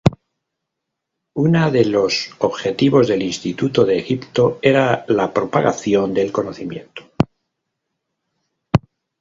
[1.35, 7.03] Una de los objetivos del Instituto de Egipto era la propagación del conocimiento.